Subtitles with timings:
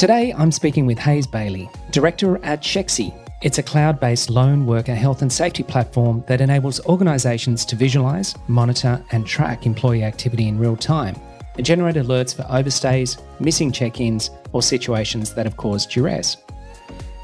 [0.00, 3.14] Today, I'm speaking with Hayes Bailey, Director at Sheqsy.
[3.42, 8.34] It's a cloud based lone worker health and safety platform that enables organisations to visualise,
[8.48, 11.14] monitor, and track employee activity in real time
[11.56, 16.38] and generate alerts for overstays, missing check ins, or situations that have caused duress.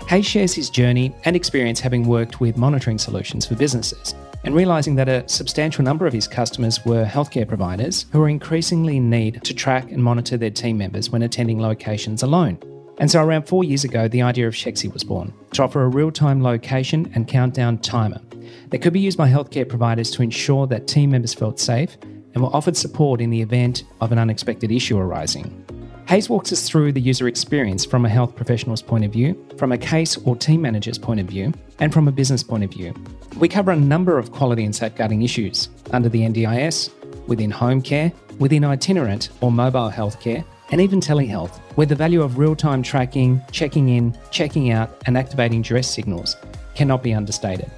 [0.09, 4.15] Hayes shares his journey and experience having worked with monitoring solutions for businesses
[4.47, 8.99] and realizing that a substantial number of his customers were healthcare providers who were increasingly
[8.99, 12.57] in need to track and monitor their team members when attending locations alone.
[12.99, 15.89] And so, around four years ago, the idea of Sheqsy was born to offer a
[15.89, 18.21] real time location and countdown timer
[18.69, 22.43] that could be used by healthcare providers to ensure that team members felt safe and
[22.43, 25.65] were offered support in the event of an unexpected issue arising.
[26.09, 29.73] Hayes walks us through the user experience from a health professional's point of view, from
[29.73, 32.95] a case or team manager's point of view, and from a business point of view.
[33.39, 36.91] We cover a number of quality and safeguarding issues under the NDIS,
[37.27, 42.39] within home care, within itinerant or mobile healthcare, and even telehealth, where the value of
[42.39, 46.35] real time tracking, checking in, checking out, and activating duress signals
[46.75, 47.71] cannot be understated.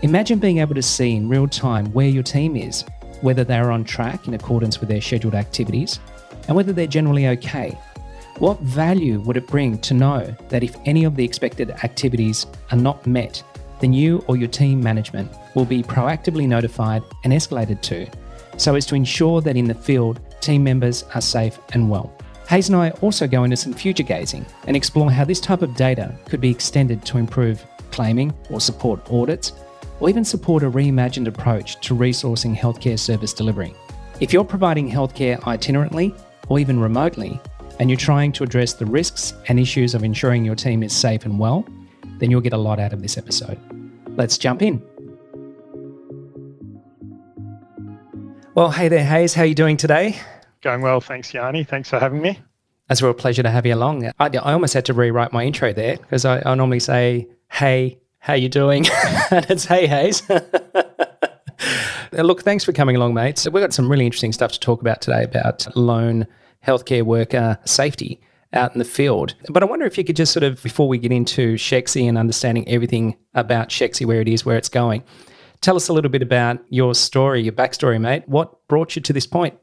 [0.00, 2.82] Imagine being able to see in real time where your team is,
[3.20, 6.00] whether they are on track in accordance with their scheduled activities,
[6.48, 7.78] and whether they're generally okay.
[8.38, 12.78] What value would it bring to know that if any of the expected activities are
[12.78, 13.42] not met,
[13.82, 18.06] then you or your team management will be proactively notified and escalated to,
[18.56, 22.16] so as to ensure that in the field, team members are safe and well.
[22.48, 25.74] Hayes and I also go into some future gazing and explore how this type of
[25.74, 29.52] data could be extended to improve claiming or support audits,
[30.00, 33.74] or even support a reimagined approach to resourcing healthcare service delivery.
[34.20, 36.16] If you're providing healthcare itinerantly
[36.48, 37.40] or even remotely,
[37.80, 41.24] and you're trying to address the risks and issues of ensuring your team is safe
[41.24, 41.66] and well,
[42.18, 43.58] then you'll get a lot out of this episode.
[44.16, 44.82] Let's jump in.
[48.54, 49.32] Well, hey there, Hayes.
[49.32, 50.20] How are you doing today?
[50.60, 51.64] Going well, thanks, Yanni.
[51.64, 52.38] Thanks for having me.
[52.90, 54.06] It's a real pleasure to have you along.
[54.06, 57.98] I, I almost had to rewrite my intro there because I, I normally say, "Hey,
[58.18, 58.86] how you doing?"
[59.30, 60.22] and it's "Hey, Hayes."
[62.12, 63.38] Look, thanks for coming along, mate.
[63.38, 66.26] So we've got some really interesting stuff to talk about today about lone
[66.62, 68.20] healthcare worker safety
[68.52, 69.34] out in the field.
[69.48, 72.18] But I wonder if you could just sort of, before we get into Sheqsy and
[72.18, 75.02] understanding everything about Sheqsy, where it is, where it's going,
[75.60, 78.24] tell us a little bit about your story, your backstory, mate.
[78.26, 79.54] What brought you to this point?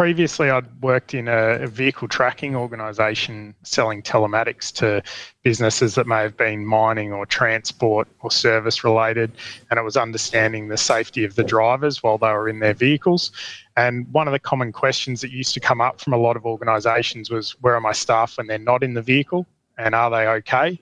[0.00, 5.02] Previously I'd worked in a, vehicle tracking organisation selling telematics to
[5.42, 9.30] businesses that may have been mining or transport or service related,
[9.68, 13.30] and it was understanding the safety of the drivers while they were in their vehicles.
[13.76, 16.46] And one of the common questions that used to come up from a lot of
[16.46, 19.46] organisations was, "Where are my staff when they're not in the vehicle,
[19.76, 20.80] and are they okay?"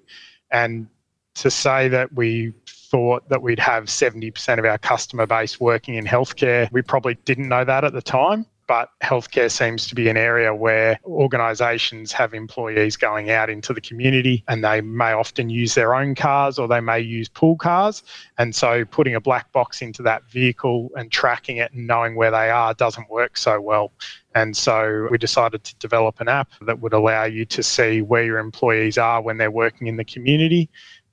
[0.53, 0.87] And
[1.35, 6.05] to say that we thought that we'd have 70% of our customer base working in
[6.05, 10.17] healthcare, we probably didn't know that at the time but healthcare seems to be an
[10.19, 15.75] area where organisations have employees going out into the community and they may often use
[15.75, 18.03] their own cars or they may use pool cars.
[18.37, 22.31] And so putting a black box into that vehicle and tracking it and knowing where
[22.31, 23.91] they are doesn't work so well.
[24.35, 28.23] And so we decided to develop an app that would allow you to see where
[28.23, 30.69] your employees are when they're working in the community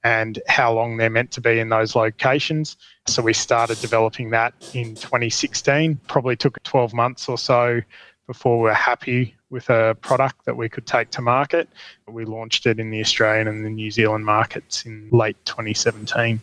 [0.05, 2.77] and how long they're meant to be in those locations.
[3.07, 5.99] So we started developing that in 2016.
[6.07, 7.81] Probably took 12 months or so
[8.27, 11.67] before we are happy with a product that we could take to market.
[12.07, 16.39] We launched it in the Australian and the New Zealand markets in late 2017.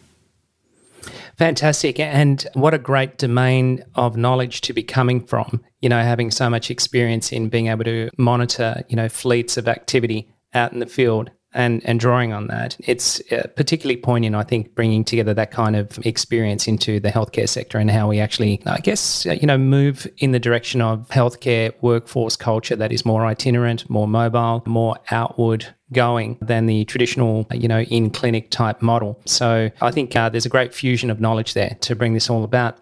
[1.37, 2.01] Fantastic.
[2.01, 6.51] And what a great domain of knowledge to be coming from, you know, having so
[6.51, 10.87] much experience in being able to monitor, you know, fleets of activity out in the
[10.87, 12.77] field and and drawing on that.
[12.81, 17.49] It's uh, particularly poignant, I think, bringing together that kind of experience into the healthcare
[17.49, 21.09] sector and how we actually, I guess, uh, you know, move in the direction of
[21.09, 27.47] healthcare workforce culture that is more itinerant, more mobile, more outward going than the traditional,
[27.53, 29.21] you know, in clinic type model.
[29.27, 32.45] So I think uh, there's a great fusion of knowledge there to bring this all
[32.45, 32.79] about.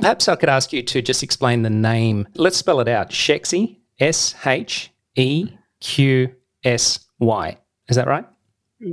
[0.00, 2.26] Perhaps I could ask you to just explain the name.
[2.34, 3.10] Let's spell it out.
[3.10, 5.50] Sheqsy, S H E
[5.80, 6.34] Q
[6.64, 7.58] S Y.
[7.88, 8.24] Is that right?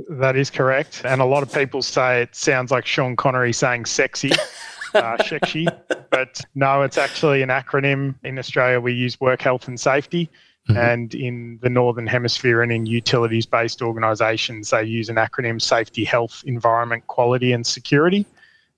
[0.08, 1.02] That is correct.
[1.04, 4.32] And a lot of people say it sounds like Sean Connery saying sexy,
[4.94, 5.66] uh, Shexy.
[6.10, 8.14] But no, it's actually an acronym.
[8.22, 10.30] In Australia, we use work health and safety.
[10.68, 10.78] Mm-hmm.
[10.78, 16.04] And in the Northern Hemisphere and in utilities based organisations, they use an acronym safety,
[16.04, 18.26] health, environment, quality, and security.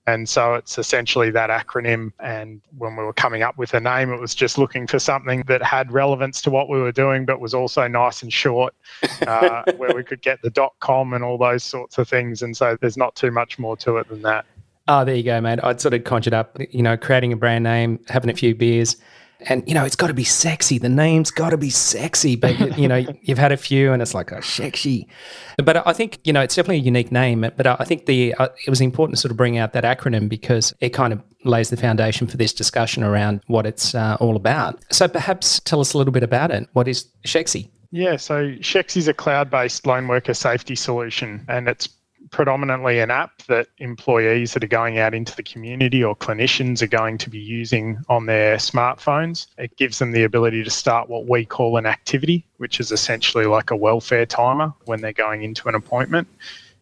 [0.07, 2.13] And so it's essentially that acronym.
[2.19, 5.45] And when we were coming up with a name, it was just looking for something
[5.47, 8.75] that had relevance to what we were doing, but was also nice and short,
[9.27, 12.43] uh, where we could get the dot .com and all those sorts of things.
[12.43, 14.45] And so there's not too much more to it than that.
[14.89, 15.61] Oh, there you go, mate.
[15.63, 18.97] I'd sort of conjured up, you know, creating a brand name, having a few beers,
[19.49, 20.79] and you know it's got to be sexy.
[20.79, 24.15] The name's got to be sexy, but you know you've had a few, and it's
[24.15, 25.09] like oh sexy.
[25.63, 27.51] But I think you know it's definitely a unique name.
[27.57, 30.29] But I think the uh, it was important to sort of bring out that acronym
[30.29, 34.37] because it kind of lays the foundation for this discussion around what it's uh, all
[34.37, 34.83] about.
[34.91, 36.69] So perhaps tell us a little bit about it.
[36.73, 37.69] What is Sheqsy?
[37.91, 41.89] Yeah, so Sheqsy is a cloud-based lone worker safety solution, and it's
[42.33, 46.89] predominantly an app that employees that are going out into the community or clinicians are
[46.89, 49.47] going to be using on their smartphones.
[49.59, 53.45] It gives them the ability to start what we call an activity, which is essentially
[53.45, 56.27] like a welfare timer when they're going into an appointment.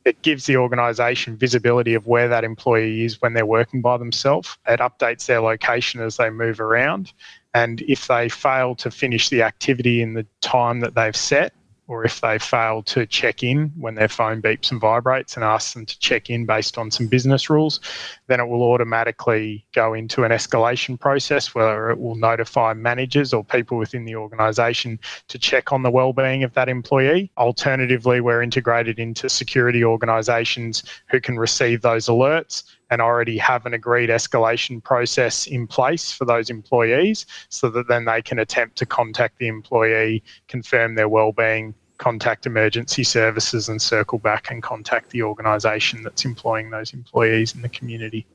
[0.05, 4.56] It gives the organisation visibility of where that employee is when they're working by themselves.
[4.67, 7.12] It updates their location as they move around.
[7.52, 11.52] And if they fail to finish the activity in the time that they've set,
[11.91, 15.75] or if they fail to check in when their phone beeps and vibrates and asks
[15.75, 17.81] them to check in based on some business rules,
[18.29, 23.43] then it will automatically go into an escalation process where it will notify managers or
[23.43, 27.29] people within the organisation to check on the well-being of that employee.
[27.37, 33.75] Alternatively, we're integrated into security organisations who can receive those alerts and already have an
[33.75, 38.87] agreed escalation process in place for those employees so that then they can attempt to
[38.87, 45.23] contact the employee, confirm their well-being, contact emergency services and circle back and contact the
[45.23, 48.26] organisation that's employing those employees in the community.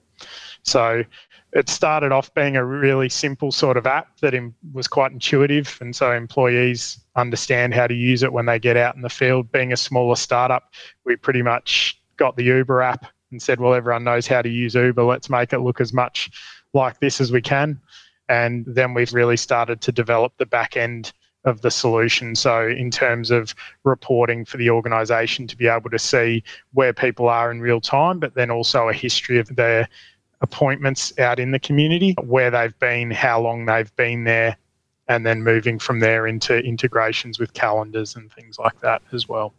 [0.62, 1.04] So
[1.52, 4.34] it started off being a really simple sort of app that
[4.72, 8.96] was quite intuitive, and so employees understand how to use it when they get out
[8.96, 9.52] in the field.
[9.52, 10.72] Being a smaller startup,
[11.04, 14.76] we pretty much got the Uber app and said, well, everyone knows how to use
[14.76, 15.04] Uber.
[15.04, 16.30] Let's make it look as much
[16.74, 17.82] like this as we can.
[18.30, 21.14] And then we've really started to develop the back end
[21.46, 22.36] of the solution.
[22.36, 26.44] So, in terms of reporting for the organisation to be able to see
[26.74, 29.88] where people are in real time, but then also a history of their
[30.42, 34.58] appointments out in the community, where they've been, how long they've been there,
[35.08, 39.54] and then moving from there into integrations with calendars and things like that as well.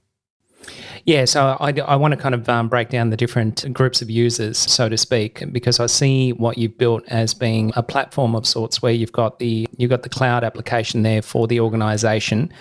[1.05, 4.11] Yeah, so I, I want to kind of um, break down the different groups of
[4.11, 8.47] users, so to speak, because I see what you've built as being a platform of
[8.47, 12.53] sorts where you've got the you've got the cloud application there for the organisation,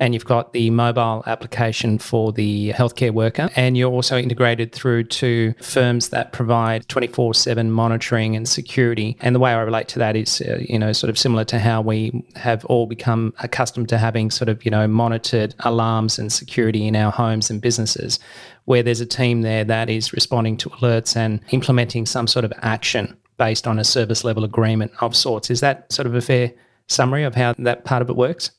[0.00, 5.04] and you've got the mobile application for the healthcare worker, and you're also integrated through
[5.04, 9.16] to firms that provide 24/7 monitoring and security.
[9.20, 11.58] And the way I relate to that is, uh, you know, sort of similar to
[11.58, 16.32] how we have all become accustomed to having sort of, you know, monitored alarms and
[16.32, 18.18] security in our homes and businesses,
[18.64, 22.52] where there's a team there that is responding to alerts and implementing some sort of
[22.62, 25.50] action based on a service level agreement of sorts.
[25.50, 26.52] Is that sort of a fair
[26.88, 28.50] summary of how that part of it works?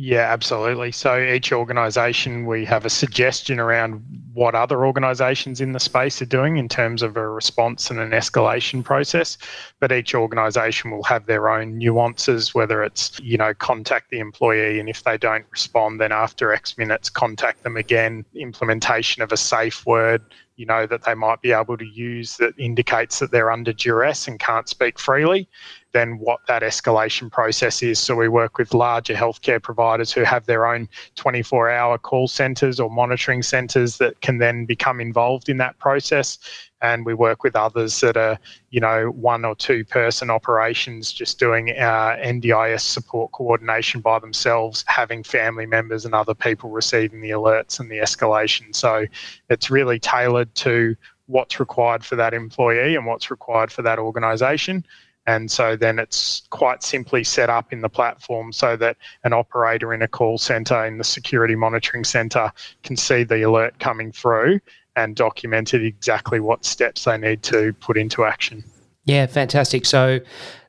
[0.00, 0.92] Yeah, absolutely.
[0.92, 4.00] So each organisation, we have a suggestion around
[4.32, 8.10] what other organisations in the space are doing in terms of a response and an
[8.10, 9.36] escalation process.
[9.80, 14.78] But each organisation will have their own nuances, whether it's, you know, contact the employee
[14.78, 19.36] and if they don't respond, then after X minutes, contact them again, implementation of a
[19.36, 20.22] safe word,
[20.54, 24.28] you know, that they might be able to use that indicates that they're under duress
[24.28, 25.48] and can't speak freely
[25.92, 27.98] then what that escalation process is.
[27.98, 32.78] So we work with larger healthcare providers who have their own 24 hour call centres
[32.78, 36.38] or monitoring centres that can then become involved in that process.
[36.80, 38.38] And we work with others that are,
[38.70, 44.84] you know, one or two person operations just doing uh, NDIS support coordination by themselves,
[44.86, 48.74] having family members and other people receiving the alerts and the escalation.
[48.74, 49.06] So
[49.48, 50.94] it's really tailored to
[51.26, 54.84] what's required for that employee and what's required for that organisation.
[55.28, 59.92] And so then it's quite simply set up in the platform so that an operator
[59.92, 62.50] in a call center in the security monitoring center
[62.82, 64.58] can see the alert coming through
[64.96, 68.64] and documented exactly what steps they need to put into action.
[69.04, 69.84] Yeah, fantastic.
[69.84, 70.20] So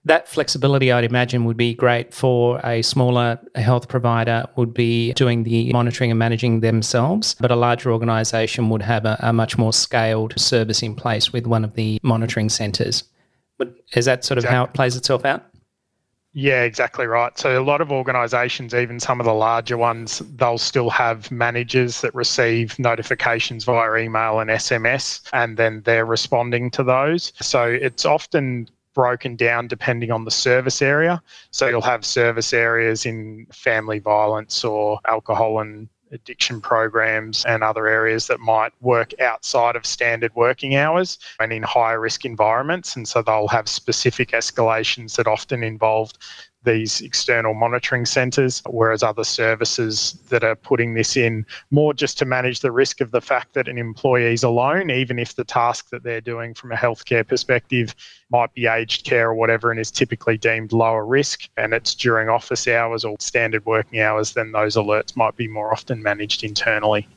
[0.03, 5.43] that flexibility, I'd imagine, would be great for a smaller health provider, would be doing
[5.43, 9.71] the monitoring and managing themselves, but a larger organisation would have a, a much more
[9.71, 13.05] scaled service in place with one of the monitoring centres.
[13.59, 14.55] But is that sort of exactly.
[14.55, 15.45] how it plays itself out?
[16.33, 17.37] Yeah, exactly right.
[17.37, 22.01] So a lot of organisations, even some of the larger ones, they'll still have managers
[22.01, 27.33] that receive notifications via email and SMS, and then they're responding to those.
[27.41, 31.21] So it's often broken down depending on the service area.
[31.51, 37.87] So you'll have service areas in family violence or alcohol and addiction programs and other
[37.87, 42.95] areas that might work outside of standard working hours and in higher risk environments.
[42.95, 46.11] And so they'll have specific escalations that often involve
[46.63, 52.25] these external monitoring centres, whereas other services that are putting this in more just to
[52.25, 55.89] manage the risk of the fact that an employee is alone, even if the task
[55.89, 57.95] that they're doing from a healthcare perspective
[58.29, 62.29] might be aged care or whatever and is typically deemed lower risk and it's during
[62.29, 67.07] office hours or standard working hours, then those alerts might be more often managed internally.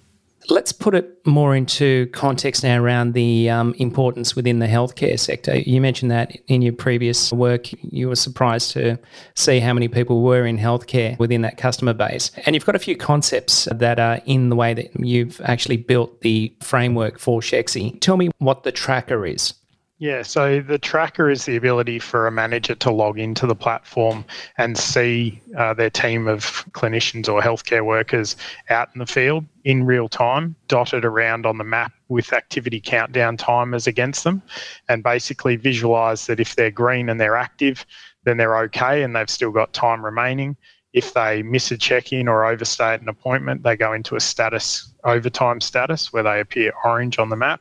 [0.49, 5.59] Let's put it more into context now around the um, importance within the healthcare sector.
[5.59, 8.99] You mentioned that in your previous work, you were surprised to
[9.35, 12.31] see how many people were in healthcare within that customer base.
[12.45, 16.21] And you've got a few concepts that are in the way that you've actually built
[16.23, 18.01] the framework for Sheqsy.
[18.01, 19.55] Tell me what the tracker is.
[20.03, 24.25] Yeah, so the tracker is the ability for a manager to log into the platform
[24.59, 28.35] and see uh, their team of clinicians or healthcare workers
[28.69, 33.37] out in the field in real time, dotted around on the map with activity countdown
[33.37, 34.43] timers against them,
[34.89, 37.87] and basically visualize that if they're green and they're active,
[38.25, 40.57] then they're okay and they've still got time remaining.
[40.93, 44.21] If they miss a check in or overstay at an appointment, they go into a
[44.21, 47.61] status overtime status where they appear orange on the map.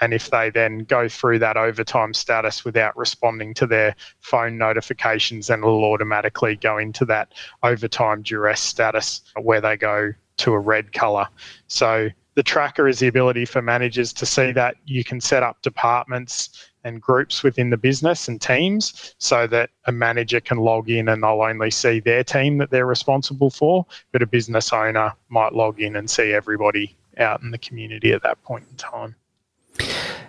[0.00, 5.46] And if they then go through that overtime status without responding to their phone notifications,
[5.46, 10.92] then it'll automatically go into that overtime duress status where they go to a red
[10.92, 11.28] colour.
[11.68, 15.60] So the tracker is the ability for managers to see that you can set up
[15.62, 21.08] departments and groups within the business and teams so that a manager can log in
[21.08, 25.52] and they'll only see their team that they're responsible for, but a business owner might
[25.52, 29.14] log in and see everybody out in the community at that point in time.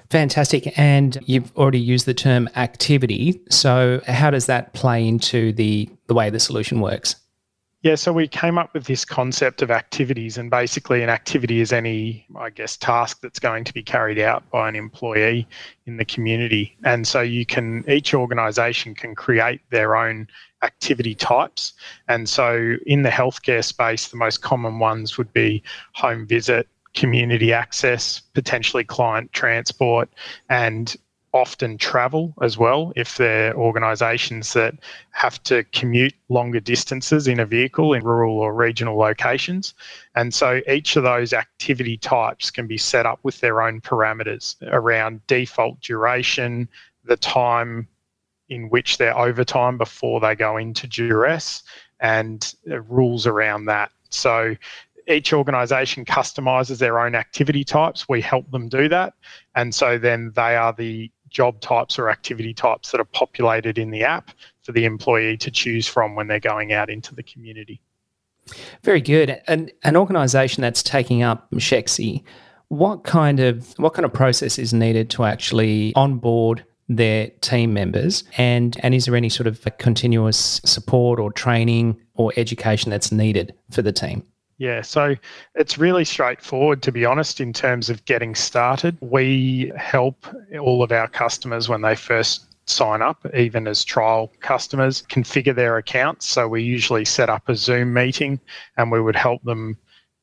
[0.09, 0.77] Fantastic.
[0.77, 3.41] And you've already used the term activity.
[3.49, 7.15] So, how does that play into the, the way the solution works?
[7.83, 11.73] Yeah, so we came up with this concept of activities, and basically, an activity is
[11.73, 15.45] any, I guess, task that's going to be carried out by an employee
[15.85, 16.77] in the community.
[16.85, 20.29] And so, you can, each organisation can create their own
[20.61, 21.73] activity types.
[22.07, 25.61] And so, in the healthcare space, the most common ones would be
[25.93, 30.07] home visit, community access, potentially client transport,
[30.49, 30.95] and
[31.33, 34.75] often travel as well if they're organisations that
[35.11, 39.73] have to commute longer distances in a vehicle in rural or regional locations.
[40.15, 44.55] And so each of those activity types can be set up with their own parameters
[44.71, 46.69] around default duration,
[47.03, 47.87] the time
[48.49, 51.63] in which they're overtime before they go into duress,
[51.99, 53.91] and uh, rules around that.
[54.09, 54.55] So
[55.07, 58.07] each organisation customises their own activity types.
[58.07, 59.13] We help them do that.
[59.55, 63.91] And so then they are the job types or activity types that are populated in
[63.91, 67.81] the app for the employee to choose from when they're going out into the community.
[68.83, 69.41] Very good.
[69.47, 72.23] And an organisation that's taking up Sheqsy,
[72.69, 78.25] what kind of what kind of process is needed to actually onboard their team members
[78.37, 83.53] and and is there any sort of continuous support or training or education that's needed
[83.71, 84.23] for the team?
[84.57, 85.15] Yeah, so
[85.55, 88.97] it's really straightforward to be honest in terms of getting started.
[89.01, 90.25] We help
[90.59, 95.77] all of our customers when they first sign up, even as trial customers, configure their
[95.77, 96.27] accounts.
[96.29, 98.39] So we usually set up a Zoom meeting
[98.77, 99.77] and we would help them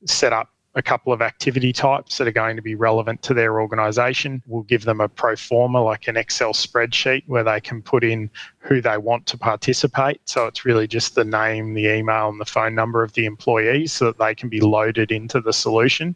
[0.07, 3.61] set up a couple of activity types that are going to be relevant to their
[3.61, 4.41] organisation.
[4.47, 8.31] We'll give them a pro forma, like an Excel spreadsheet, where they can put in
[8.59, 10.21] who they want to participate.
[10.27, 13.93] So it's really just the name, the email, and the phone number of the employees
[13.93, 16.15] so that they can be loaded into the solution.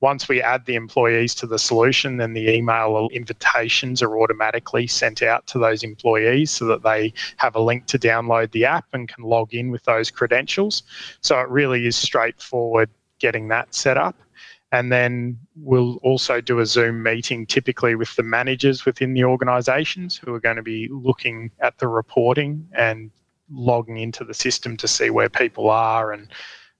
[0.00, 5.22] Once we add the employees to the solution, then the email invitations are automatically sent
[5.22, 9.08] out to those employees so that they have a link to download the app and
[9.08, 10.84] can log in with those credentials.
[11.20, 14.16] So it really is straightforward getting that set up.
[14.70, 20.16] And then we'll also do a Zoom meeting typically with the managers within the organizations
[20.16, 23.10] who are going to be looking at the reporting and
[23.50, 26.28] logging into the system to see where people are and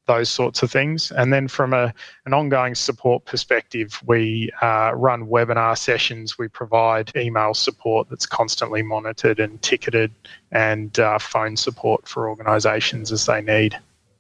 [0.09, 1.12] those sorts of things.
[1.12, 1.95] And then from a,
[2.26, 6.37] an ongoing support perspective, we uh, run webinar sessions.
[6.37, 10.11] We provide email support that's constantly monitored and ticketed
[10.50, 13.78] and uh, phone support for organisations as they need.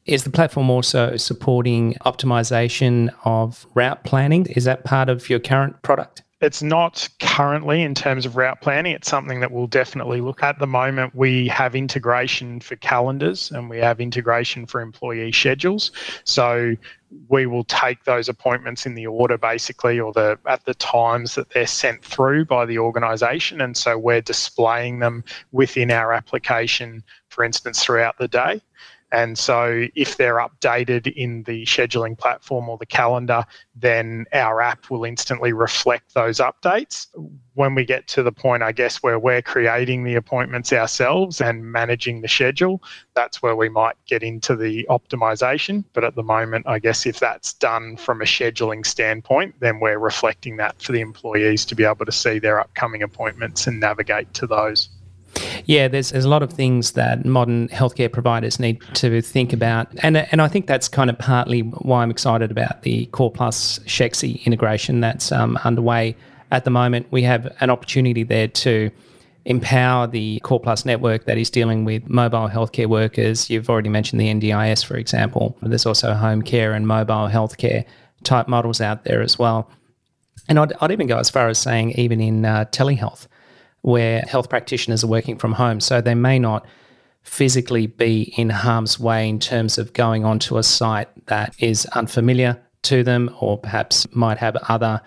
[0.08, 4.46] Is the platform also supporting optimization of route planning?
[4.46, 6.22] Is that part of your current product?
[6.40, 8.92] It's not currently in terms of route planning.
[8.92, 10.58] It's something that we'll definitely look at.
[10.60, 15.92] The moment, we have integration for calendars and we have integration for employee schedules.
[16.24, 16.74] So
[17.28, 21.50] we will take those appointments in the order basically or the at the times that
[21.50, 27.44] they're sent through by the organization and so we're displaying them within our application for
[27.44, 28.60] instance throughout the day
[29.10, 34.90] and so, if they're updated in the scheduling platform or the calendar, then our app
[34.90, 37.06] will instantly reflect those updates.
[37.54, 41.72] When we get to the point, I guess, where we're creating the appointments ourselves and
[41.72, 42.82] managing the schedule,
[43.14, 45.84] that's where we might get into the optimization.
[45.94, 49.98] But at the moment, I guess if that's done from a scheduling standpoint, then we're
[49.98, 54.34] reflecting that for the employees to be able to see their upcoming appointments and navigate
[54.34, 54.90] to those.
[55.68, 59.88] Yeah, there's, there's a lot of things that modern healthcare providers need to think about.
[60.02, 63.78] And, and I think that's kind of partly why I'm excited about the Core Plus
[63.80, 66.16] Sheqsy integration that's um, underway
[66.50, 67.06] at the moment.
[67.10, 68.90] We have an opportunity there to
[69.44, 73.50] empower the Core Plus network that is dealing with mobile healthcare workers.
[73.50, 75.54] You've already mentioned the NDIS, for example.
[75.60, 77.84] There's also home care and mobile healthcare
[78.24, 79.70] type models out there as well.
[80.48, 83.26] And I'd, I'd even go as far as saying, even in uh, telehealth
[83.82, 85.80] where health practitioners are working from home.
[85.80, 86.66] So they may not
[87.22, 92.60] physically be in harm's way in terms of going onto a site that is unfamiliar
[92.82, 95.00] to them or perhaps might have other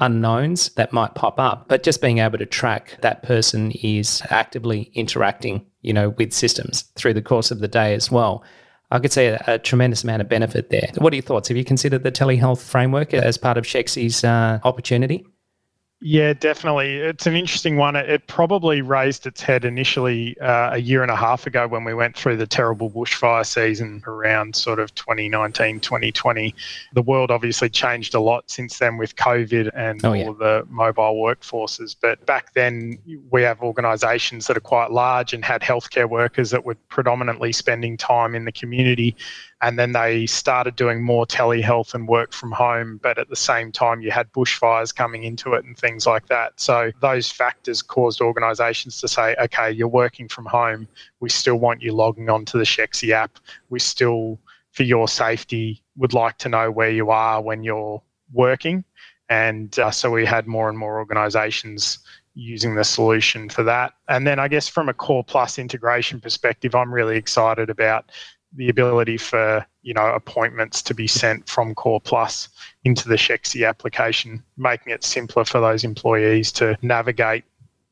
[0.00, 4.90] unknowns that might pop up but just being able to track that person is actively
[4.94, 8.44] interacting you know with systems through the course of the day as well
[8.90, 10.88] I could see a, a, tremendous amount of benefit there.
[10.96, 11.48] What are your thoughts?
[11.48, 15.26] Have you considered the telehealth framework as part of Sheqsy's uh, opportunity?
[16.00, 16.94] Yeah, definitely.
[16.98, 17.96] It's an interesting one.
[17.96, 21.92] It, probably raised its head initially uh, a year and a half ago when we
[21.92, 26.54] went through the terrible bushfire season around sort of 2019, 2020.
[26.92, 31.16] The world obviously changed a lot since then with COVID and oh, all the mobile
[31.16, 31.96] workforces.
[32.00, 32.98] But back then,
[33.30, 37.96] we have organisations that are quite large and had healthcare workers that were predominantly spending
[37.96, 39.16] time in the community
[39.60, 43.72] and then they started doing more telehealth and work from home but at the same
[43.72, 46.58] time you had bushfires coming into it and things like that.
[46.60, 50.88] So those factors caused organizations to say okay you're working from home.
[51.20, 53.38] We still want you logging on to the Sheqsy app.
[53.70, 54.38] We still
[54.72, 58.00] for your safety would like to know where you are when you're
[58.32, 58.84] working.
[59.28, 61.98] And uh, so we had more and more organizations
[62.34, 63.94] using the solution for that.
[64.08, 68.10] And then I guess from a Core Plus integration perspective, I'm really excited about
[68.54, 72.48] the ability for you know appointments to be sent from Core Plus
[72.84, 77.44] into the Sheqsy application, making it simpler for those employees to navigate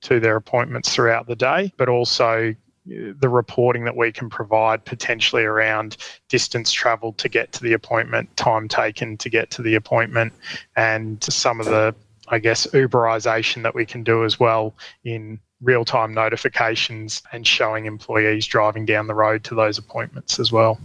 [0.03, 4.85] to their appointments throughout the day, but also uh, the reporting that we can provide
[4.85, 5.97] potentially around
[6.29, 10.33] distance traveled to get to the appointment, time taken to get to the appointment,
[10.77, 11.95] and some of the
[12.29, 17.87] I guess Uberization that we can do as well in real time notifications and showing
[17.87, 20.79] employees driving down the road to those appointments as well.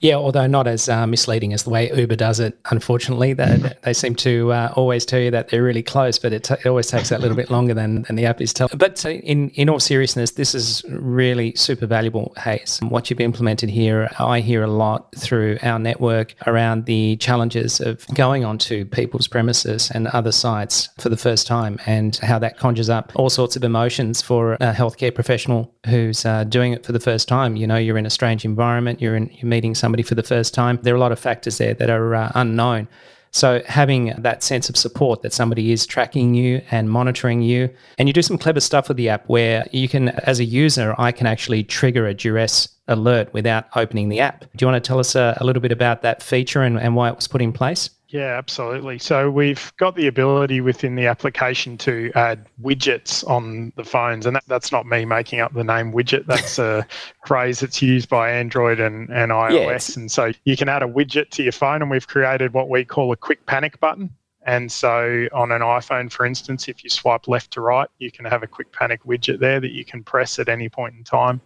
[0.00, 3.32] Yeah, although not as uh, misleading as the way Uber does it, unfortunately.
[3.32, 3.68] They, mm-hmm.
[3.82, 6.66] they seem to uh, always tell you that they're really close, but it, t- it
[6.66, 8.76] always takes that little bit longer than, than the app is telling.
[8.76, 12.78] But uh, in, in all seriousness, this is really super valuable, Hayes.
[12.82, 18.06] What you've implemented here, I hear a lot through our network around the challenges of
[18.14, 22.88] going onto people's premises and other sites for the first time and how that conjures
[22.88, 27.00] up all sorts of emotions for a healthcare professional who's uh, doing it for the
[27.00, 27.56] first time.
[27.56, 30.54] You know, you're in a strange environment, you're in, you're meeting somebody for the first
[30.54, 30.78] time.
[30.82, 32.86] There are a lot of factors there that are uh, unknown.
[33.32, 37.68] So having that sense of support that somebody is tracking you and monitoring you,
[37.98, 40.94] and you do some clever stuff with the app where you can, as a user,
[40.96, 44.40] I can actually trigger a duress alert without opening the app.
[44.40, 46.94] Do you want to tell us a, a little bit about that feature and, and
[46.94, 47.90] why it was put in place?
[48.08, 48.98] Yeah, absolutely.
[48.98, 54.34] So we've got the ability within the application to add widgets on the phones, and
[54.34, 56.24] that, that's not me making up the name widget.
[56.24, 56.86] That's a
[57.26, 59.96] phrase that's used by Android and, and iOS.
[59.96, 62.70] Yeah, and so you can add a widget to your phone, and we've created what
[62.70, 64.10] we call a quick panic button.
[64.48, 68.24] And so on an iPhone, for instance, if you swipe left to right, you can
[68.24, 71.42] have a quick panic widget there that you can press at any point in time.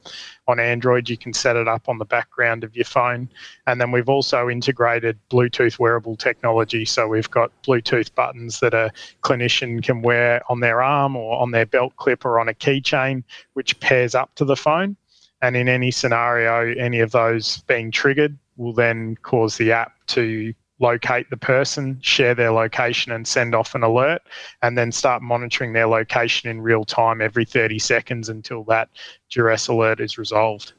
[0.46, 3.28] On Android, you can set it up on the background of your phone.
[3.66, 6.84] And then we've also integrated Bluetooth wearable technology.
[6.84, 11.50] So we've got Bluetooth buttons that a clinician can wear on their arm or on
[11.50, 14.96] their belt clip or on a keychain, which pairs up to the phone.
[15.40, 20.54] And in any scenario, any of those being triggered will then cause the app to
[20.82, 24.20] locate the person, share their location, and send off an alert,
[24.60, 28.90] and then start monitoring their location in real time every 30 seconds until that
[29.30, 30.72] duress alert is resolved.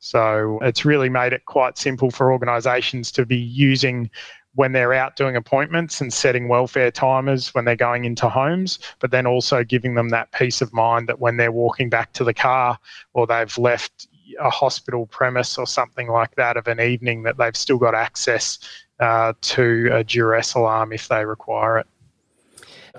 [0.00, 4.10] So it's really made it quite simple for organisations to be using
[4.54, 9.10] when they're out doing appointments and setting welfare timers when they're going into homes, but
[9.10, 12.34] then also giving them that peace of mind that when they're walking back to the
[12.34, 12.78] car
[13.14, 14.08] or they've left
[14.40, 18.58] a hospital premise or something like that of an evening that they've still got access
[19.02, 21.86] uh, to a duress alarm if they require it.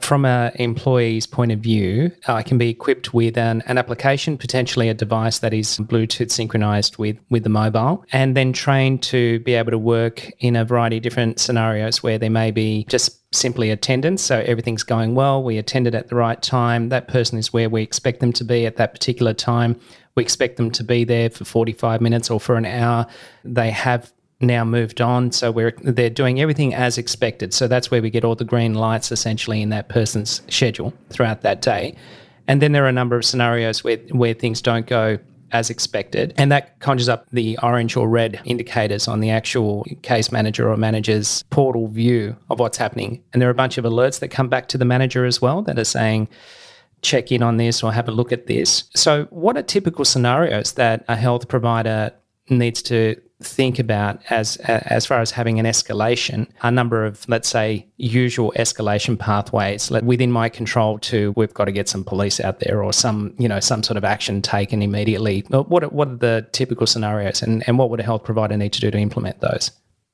[0.02, 4.89] From an employee's point of view, I can be equipped with an, an application, potentially
[4.89, 9.54] a device that is Bluetooth synchronized with, with the mobile, and then trained to be
[9.54, 13.70] able to work in a variety of different scenarios where there may be just simply
[13.70, 14.24] attendance.
[14.24, 15.44] So everything's going well.
[15.44, 16.89] We attended at the right time.
[16.89, 19.80] That person is where we expect them to be at that particular time.
[20.16, 23.06] We expect them to be there for 45 minutes or for an hour.
[23.44, 25.32] They have now moved on.
[25.32, 27.54] So we're they're doing everything as expected.
[27.54, 31.41] So that's where we get all the green lights essentially in that person's schedule throughout
[31.41, 31.96] that day.
[32.48, 35.17] And then there are a number of scenarios where where things don't go
[35.54, 36.34] as expected.
[36.36, 40.76] And that conjures up the orange or red indicators on the actual case manager or
[40.78, 43.24] manager's portal view of what's happening.
[43.32, 45.62] And there are a bunch of alerts that come back to the manager as well
[45.62, 46.28] that are saying,
[47.04, 48.86] check in on this or have a look at this.
[48.96, 52.12] So, what are typical scenarios that a health provider
[52.49, 57.49] needs to think about as as far as having an escalation, a number of let's
[57.49, 62.60] say usual escalation pathways within my control to we've got to get some police out
[62.60, 65.43] there or some you know some sort of action taken immediately.
[65.49, 68.82] What what are the typical scenarios and, and what would a health provider need to
[68.82, 69.71] do to implement those?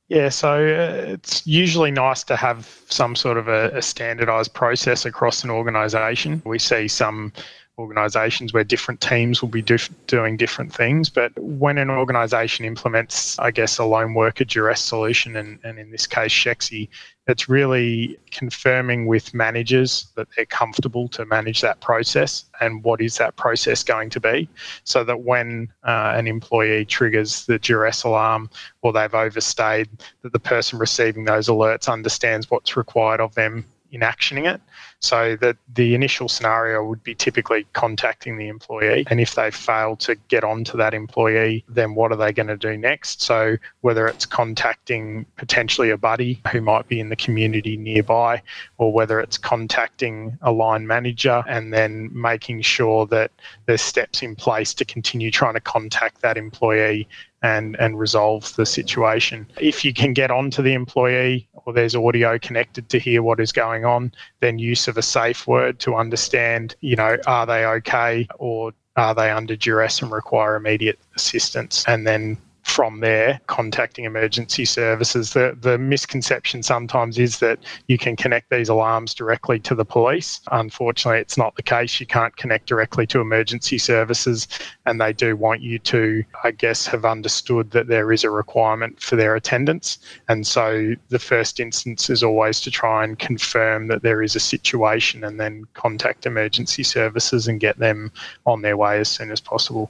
[0.10, 5.06] Yeah, so uh, it's usually nice to have some sort of a, a standardized process
[5.06, 6.42] across an organization.
[6.46, 7.32] We see some
[7.80, 9.64] organizations where different teams will be
[10.08, 11.10] doing different things.
[11.10, 15.90] But when an organization implements, I guess, a lone worker duress solution, and, and in
[15.90, 16.90] this case, Sheqsy,
[17.28, 23.18] it's really confirming with managers that they're comfortable to manage that process and what is
[23.18, 24.50] that process going to be
[24.84, 28.50] so that when uh, an employee triggers the duress alarm
[28.82, 29.88] or they've overstayed,
[30.24, 34.62] that the person receiving those alerts understands what's required of them in actioning it.
[35.02, 39.06] So that the initial scenario would be typically contacting the employee.
[39.10, 42.58] And if they fail to get onto that employee, then what are they going to
[42.58, 43.22] do next?
[43.22, 48.42] So whether it's contacting potentially a buddy who might be in the community nearby,
[48.78, 53.32] or whether it's contacting a line manager and then making sure that
[53.68, 57.08] there's steps in place to continue trying to contact that employee
[57.42, 59.48] and, and resolve the situation.
[59.60, 63.52] If you can get onto the employee or there's audio connected to hear what is
[63.52, 68.28] going on, then use of a safe word to understand, you know, are they okay
[68.38, 71.86] or are they under duress and require immediate assistance?
[71.88, 72.38] And then
[72.70, 75.34] from there contacting emergency services.
[75.34, 80.40] The, the misconception sometimes is that you can connect these alarms directly to the police.
[80.52, 82.00] Unfortunately, it's not the case.
[82.00, 84.48] You can't connect directly to emergency services,
[84.86, 89.02] and they do want you to, I guess, have understood that there is a requirement
[89.02, 89.98] for their attendance.
[90.28, 94.40] And so the first instance is always to try and confirm that there is a
[94.40, 98.12] situation and then contact emergency services and get them
[98.46, 99.90] on their way as soon as possible.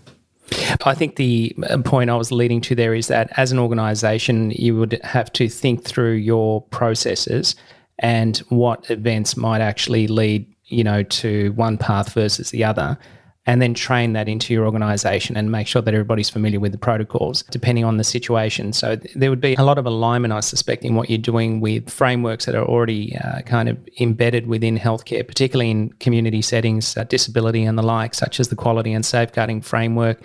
[0.85, 4.51] I think the uh, point I was leading to there is that as an organization,
[4.51, 7.55] you would have to think through your processes
[7.99, 12.97] and what events might actually lead, you know, to one path versus the other
[13.49, 16.77] and then train that into your organization and make sure that everybody's familiar with the
[16.77, 18.71] protocols depending on the situation.
[18.73, 21.59] So th- there would be a lot of alignment, I suspect, in what you're doing
[21.59, 26.95] with frameworks that are already uh, kind of embedded within healthcare, particularly in community settings,
[26.95, 30.21] uh, disability and the like, such as the quality and safeguarding framework.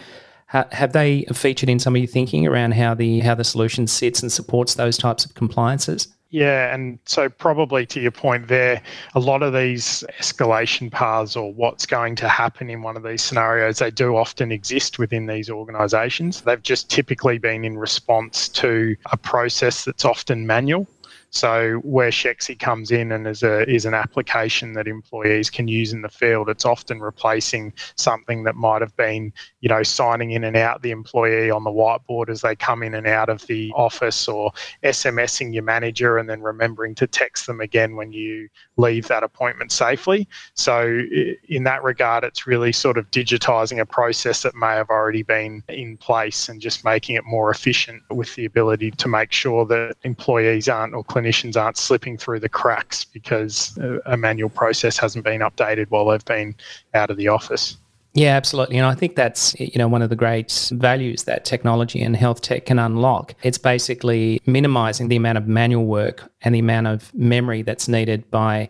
[0.48, 3.86] Ha- have they featured in some of your thinking around how the how the solution
[3.86, 6.08] sits and supports those types of compliances?
[6.34, 8.82] Yeah, and so probably to your point there,
[9.14, 13.22] a lot of these escalation paths or what's going to happen in one of these
[13.22, 16.40] scenarios, they do often exist within these organisations.
[16.40, 20.88] They've just typically been in response to a process that's often manual.
[21.34, 25.92] So where Sheqsy comes in and is a is an application that employees can use
[25.92, 30.44] in the field, it's often replacing something that might have been, you know, signing in
[30.44, 33.72] and out the employee on the whiteboard as they come in and out of the
[33.74, 34.52] office or
[34.84, 39.72] SMSing your manager and then remembering to text them again when you leave that appointment
[39.72, 40.28] safely.
[40.54, 41.00] So
[41.48, 45.64] in that regard, it's really sort of digitizing a process that may have already been
[45.68, 49.96] in place and just making it more efficient with the ability to make sure that
[50.04, 55.24] employees aren't or clinicians clinicians aren't slipping through the cracks because a manual process hasn't
[55.24, 56.54] been updated while they've been
[56.94, 57.76] out of the office.
[58.16, 58.76] Yeah, absolutely.
[58.76, 62.42] And I think that's, you know, one of the great values that technology and health
[62.42, 63.34] tech can unlock.
[63.42, 68.30] It's basically minimizing the amount of manual work and the amount of memory that's needed
[68.30, 68.68] by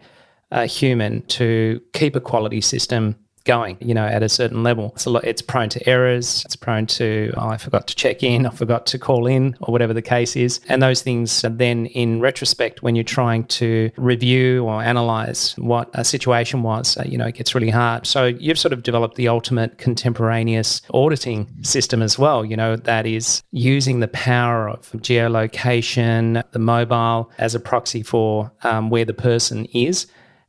[0.51, 4.93] a human to keep a quality system going, you know, at a certain level.
[4.95, 6.43] It's, lot, it's prone to errors.
[6.45, 9.71] It's prone to, oh, I forgot to check in, I forgot to call in, or
[9.71, 10.61] whatever the case is.
[10.69, 16.05] And those things then, in retrospect, when you're trying to review or analyze what a
[16.05, 18.07] situation was, uh, you know, it gets really hard.
[18.07, 23.07] So you've sort of developed the ultimate contemporaneous auditing system as well, you know, that
[23.07, 29.15] is using the power of geolocation, the mobile as a proxy for um, where the
[29.15, 30.07] person is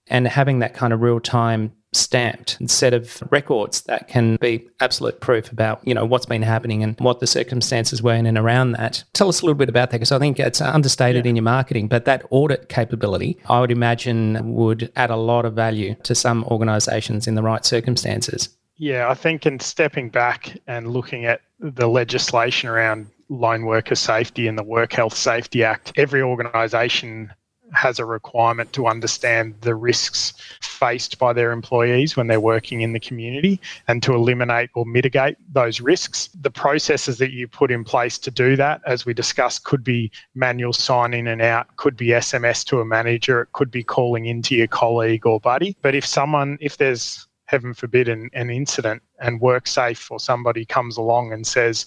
[0.08, 5.20] and having that kind of real time stamped set of records that can be absolute
[5.22, 8.74] proof about you know what's been happening and what the circumstances were in and around
[8.74, 11.30] that tell us a little bit about that because i think it's understated yeah.
[11.30, 15.54] in your marketing but that audit capability i would imagine would add a lot of
[15.54, 20.92] value to some organizations in the right circumstances yeah i think in stepping back and
[20.92, 26.22] looking at the legislation around lone worker safety and the work health safety act every
[26.22, 27.32] organization
[27.74, 32.94] has a requirement to understand the risks faced by their employees when they're working in
[32.94, 36.30] the community and to eliminate or mitigate those risks.
[36.42, 40.12] The processes that you put in place to do that, as we discussed, could be
[40.36, 44.26] manual sign in and out, could be SMS to a manager, it could be calling
[44.26, 45.76] into your colleague or buddy.
[45.82, 50.98] But if someone, if there's heaven forbid, an, an incident and WorkSafe or somebody comes
[50.98, 51.86] along and says,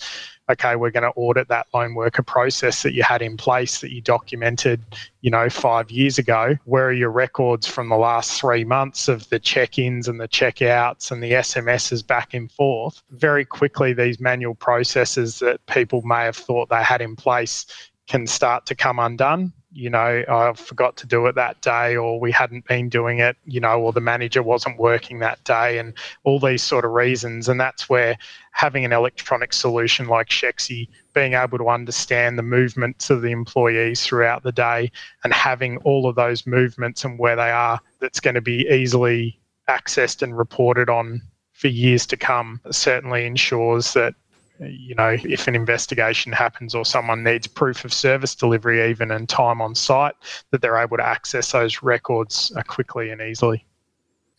[0.50, 3.92] okay, we're going to audit that lone worker process that you had in place that
[3.92, 4.82] you documented,
[5.20, 6.56] you know, five years ago.
[6.64, 11.10] Where are your records from the last three months of the check-ins and the check-outs
[11.10, 13.02] and the SMSs back and forth?
[13.10, 17.66] Very quickly, these manual processes that people may have thought they had in place
[18.06, 22.18] can start to come undone you know, I forgot to do it that day, or
[22.18, 25.92] we hadn't been doing it, you know, or the manager wasn't working that day, and
[26.24, 27.48] all these sort of reasons.
[27.48, 28.16] And that's where
[28.52, 34.04] having an electronic solution like Sheqsy, being able to understand the movements of the employees
[34.04, 34.90] throughout the day
[35.22, 39.38] and having all of those movements and where they are, that's going to be easily
[39.68, 41.20] accessed and reported on
[41.52, 44.14] for years to come, certainly ensures that
[44.60, 49.28] you know, if an investigation happens or someone needs proof of service delivery, even and
[49.28, 50.14] time on site,
[50.50, 53.64] that they're able to access those records uh, quickly and easily.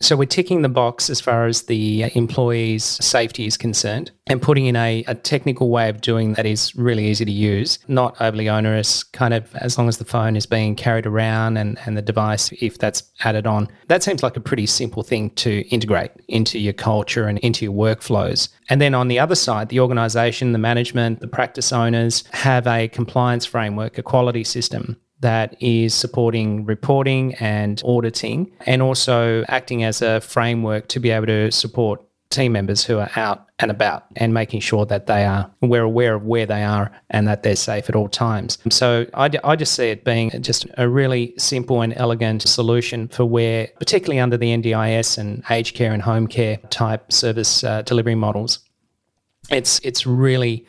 [0.02, 4.64] So we're ticking the box as far as the employee's safety is concerned and putting
[4.64, 8.48] in a, a, technical way of doing that is really easy to use, not overly
[8.48, 12.02] onerous, kind of as long as the phone is being carried around and, and the
[12.02, 13.68] device, if that's added on.
[13.88, 17.74] That seems like a pretty simple thing to integrate into your culture and into your
[17.74, 18.48] workflows.
[18.70, 22.88] And then on the other side, the organization, the management, the practice owners have a
[22.88, 30.02] compliance framework, a quality system that is supporting reporting and auditing and also acting as
[30.02, 34.32] a framework to be able to support team members who are out and about and
[34.32, 37.88] making sure that they are we're aware of where they are and that they're safe
[37.88, 38.56] at all times.
[38.70, 43.24] So I, I just see it being just a really simple and elegant solution for
[43.24, 48.14] where particularly under the ndis and aged care and home care type service uh, delivery
[48.14, 48.60] models.
[49.50, 50.66] It's it's really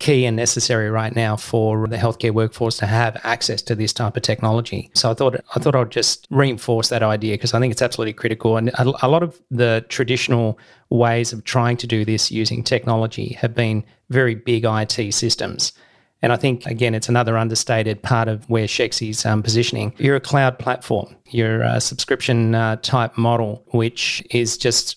[0.00, 4.16] key and necessary right now for the healthcare workforce to have access to this type
[4.16, 4.90] of technology.
[4.94, 8.12] So I thought I thought I'd just reinforce that idea because I think it's absolutely
[8.12, 8.56] critical.
[8.56, 10.58] And a, a lot of the traditional
[10.90, 15.72] ways of trying to do this using technology have been very big IT systems.
[16.24, 19.92] And I think, again, it's another understated part of where Sheqsy's um, positioning.
[19.98, 24.96] You're a cloud platform, you're a subscription uh, type model, which is just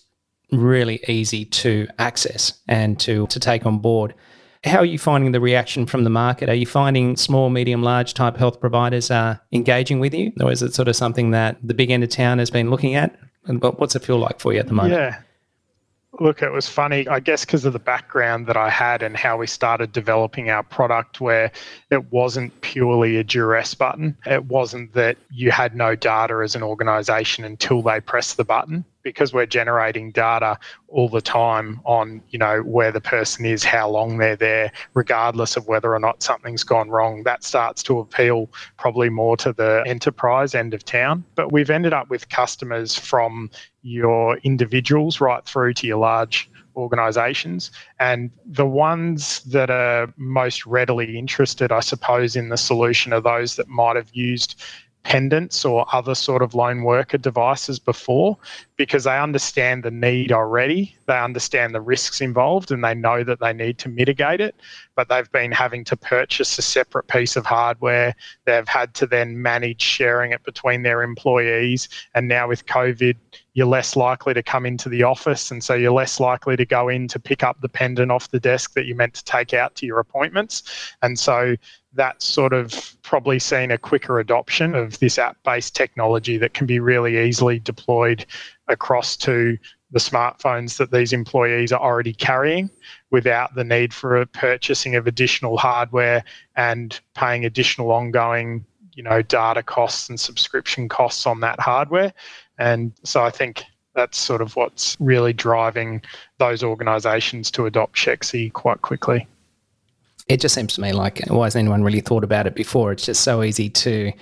[0.52, 4.14] really easy to access and to, to take on board.
[4.64, 6.48] How are you finding the reaction from the market?
[6.48, 10.32] Are you finding small, medium, large type health providers are engaging with you?
[10.40, 12.94] Or is it sort of something that the big end of town has been looking
[12.94, 13.16] at?
[13.46, 14.94] And what's it feel like for you at the moment?
[14.94, 15.20] Yeah.
[16.20, 19.36] Look, it was funny, I guess, because of the background that I had and how
[19.36, 21.52] we started developing our product, where
[21.90, 24.16] it wasn't purely a duress button.
[24.26, 28.84] It wasn't that you had no data as an organization until they press the button
[29.02, 30.58] because we're generating data
[30.88, 35.56] all the time on you know where the person is how long they're there regardless
[35.56, 39.82] of whether or not something's gone wrong that starts to appeal probably more to the
[39.86, 41.24] enterprise end of town.
[41.34, 43.50] But we've ended up with customers from
[43.82, 47.70] your individuals right through to your large organizations.
[47.98, 53.56] And the ones that are most readily interested i suppose in the solution are those
[53.56, 54.62] that might have used
[55.08, 58.36] pendants or other sort of lone worker devices before
[58.76, 60.94] because they understand the need already.
[61.06, 64.54] They understand the risks involved and they know that they need to mitigate it.
[64.96, 68.14] But they've been having to purchase a separate piece of hardware.
[68.44, 71.88] They've had to then manage sharing it between their employees.
[72.14, 73.16] And now with COVID,
[73.58, 75.50] you're less likely to come into the office.
[75.50, 78.38] And so you're less likely to go in to pick up the pendant off the
[78.38, 80.62] desk that you meant to take out to your appointments.
[81.02, 81.56] And so
[81.92, 86.68] that's sort of probably seen a quicker adoption of this app based technology that can
[86.68, 88.24] be really easily deployed
[88.68, 89.58] across to
[89.90, 92.70] the smartphones that these employees are already carrying
[93.10, 96.22] without the need for a purchasing of additional hardware
[96.54, 102.12] and paying additional ongoing you know data costs and subscription costs on that hardware
[102.58, 103.64] and so i think
[103.98, 106.00] that's sort of what's really driving
[106.38, 109.26] those organizations to adopt Sheqsy quite quickly.
[110.28, 112.92] It just seems to me like why hasn't anyone really thought about it before?
[112.92, 114.12] It's just so easy to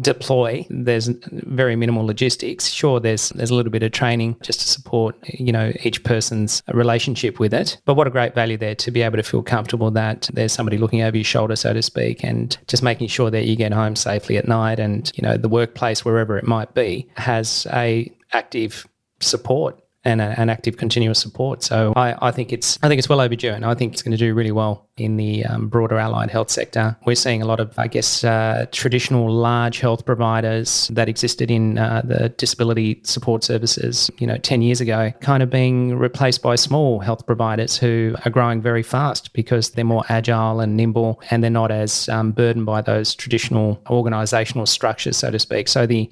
[0.00, 2.68] deploy there's very minimal logistics.
[2.68, 6.62] Sure there's there's a little bit of training just to support you know each person's
[6.72, 7.78] relationship with it.
[7.84, 10.78] But what a great value there to be able to feel comfortable that there's somebody
[10.78, 13.96] looking over your shoulder so to speak and just making sure that you get home
[13.96, 18.86] safely at night and you know the workplace wherever it might be has a active
[19.20, 21.62] support and a, an active continuous support.
[21.62, 24.12] So I, I, think it's I think it's well overdue, and I think it's going
[24.12, 26.96] to do really well in the um, broader allied health sector.
[27.06, 31.78] We're seeing a lot of, I guess, uh, traditional large health providers that existed in
[31.78, 36.56] uh, the disability support services, you know, ten years ago, kind of being replaced by
[36.56, 41.42] small health providers who are growing very fast because they're more agile and nimble, and
[41.42, 45.68] they're not as um, burdened by those traditional organisational structures, so to speak.
[45.68, 46.10] So the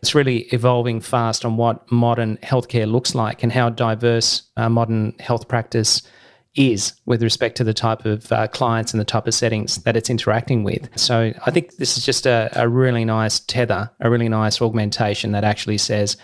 [0.00, 5.14] it's really evolving fast on what modern healthcare looks like and how diverse uh, modern
[5.18, 6.02] health practice
[6.54, 9.96] is with respect to the type of uh, clients and the type of settings that
[9.96, 10.88] it's interacting with.
[10.98, 15.32] So I think this is just a, a really nice tether, a really nice augmentation
[15.32, 16.16] that actually says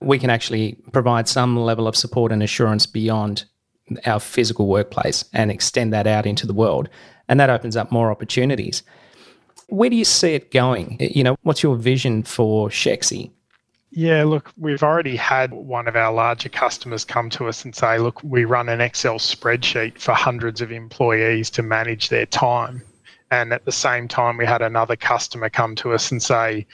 [0.00, 3.44] we can actually provide some level of support and assurance beyond
[4.06, 6.88] our physical workplace and extend that out into the world.
[7.28, 8.82] And that opens up more opportunities.
[9.70, 10.96] Where do you see it going?
[11.00, 13.30] You know, what's your vision for Sheqsy?
[13.92, 17.98] Yeah, look, we've already had one of our larger customers come to us and say,
[17.98, 22.82] look, we run an Excel spreadsheet for hundreds of employees to manage their time.
[23.32, 26.66] And at the same time, we had another customer come to us and say,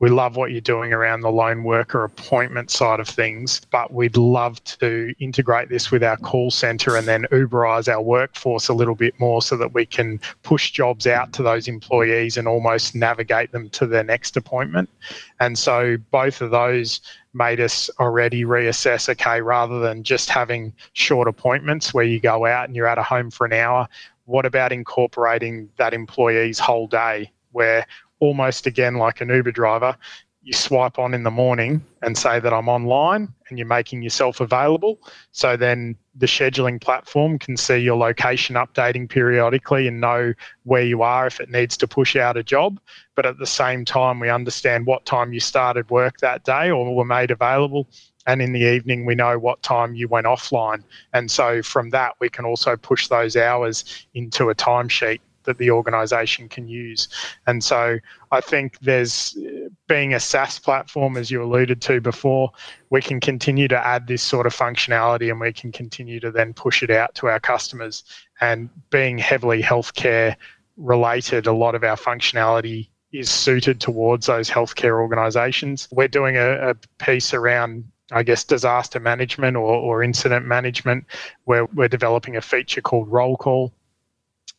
[0.00, 4.16] we love what you're doing around the lone worker appointment side of things, but we'd
[4.16, 8.94] love to integrate this with our call center and then Uberize our workforce a little
[8.94, 13.52] bit more so that we can push jobs out to those employees and almost navigate
[13.52, 14.88] them to their next appointment.
[15.38, 17.02] And so both of those
[17.34, 22.66] made us already reassess okay, rather than just having short appointments where you go out
[22.66, 23.86] and you're at a home for an hour,
[24.24, 27.30] what about incorporating that employee's whole day?
[27.52, 27.86] where
[28.20, 29.96] almost again like an Uber driver,
[30.42, 34.40] you swipe on in the morning and say that I'm online and you're making yourself
[34.40, 34.98] available.
[35.32, 40.32] So then the scheduling platform can see your location updating periodically and know
[40.64, 42.80] where you are if it needs to push out a job.
[43.16, 46.94] But at the same time, we understand what time you started work that day or
[46.94, 47.86] were made available.
[48.26, 50.84] And in the evening, we know what time you went offline.
[51.12, 55.70] And so from that, we can also push those hours into a timesheet that the
[55.70, 57.08] organization can use.
[57.46, 57.98] And so
[58.30, 59.36] I think there's
[59.88, 62.52] being a SaaS platform, as you alluded to before,
[62.90, 66.52] we can continue to add this sort of functionality and we can continue to then
[66.52, 68.04] push it out to our customers.
[68.40, 70.36] And being heavily healthcare
[70.76, 75.88] related, a lot of our functionality is suited towards those healthcare organizations.
[75.90, 81.04] We're doing a, a piece around I guess, disaster management or, or incident management,
[81.44, 83.72] where we're developing a feature called Roll Call,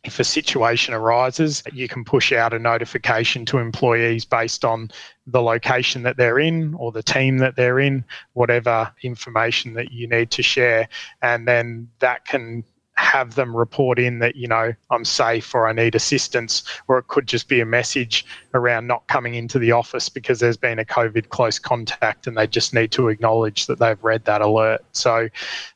[0.03, 4.89] if a situation arises, you can push out a notification to employees based on
[5.27, 10.07] the location that they're in or the team that they're in, whatever information that you
[10.07, 10.89] need to share.
[11.21, 12.63] And then that can
[12.95, 17.07] have them report in that you know I'm safe or I need assistance, or it
[17.07, 20.85] could just be a message around not coming into the office because there's been a
[20.85, 24.81] COVID close contact and they just need to acknowledge that they've read that alert.
[24.91, 25.29] So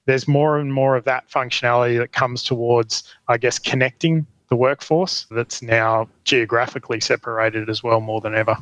[0.06, 5.26] there's more and more of that functionality that comes towards, I guess, connecting the workforce
[5.32, 8.58] that's now geographically separated as well more than ever.